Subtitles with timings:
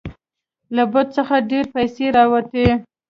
[0.75, 2.67] له بت څخه ډیرې پیسې راوتې.